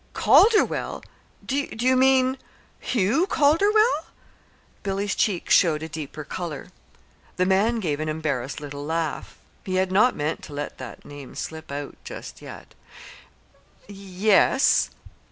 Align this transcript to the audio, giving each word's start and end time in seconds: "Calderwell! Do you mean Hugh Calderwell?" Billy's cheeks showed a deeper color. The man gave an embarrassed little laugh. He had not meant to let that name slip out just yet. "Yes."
"Calderwell! 0.15 1.03
Do 1.45 1.67
you 1.79 1.95
mean 1.95 2.39
Hugh 2.79 3.27
Calderwell?" 3.27 4.07
Billy's 4.81 5.13
cheeks 5.13 5.53
showed 5.53 5.83
a 5.83 5.87
deeper 5.89 6.23
color. 6.23 6.69
The 7.35 7.45
man 7.45 7.79
gave 7.79 7.99
an 7.99 8.09
embarrassed 8.09 8.59
little 8.59 8.83
laugh. 8.83 9.37
He 9.63 9.75
had 9.75 9.91
not 9.91 10.15
meant 10.15 10.41
to 10.45 10.53
let 10.53 10.79
that 10.79 11.05
name 11.05 11.35
slip 11.35 11.71
out 11.71 11.97
just 12.03 12.41
yet. 12.41 12.73
"Yes." 13.87 14.89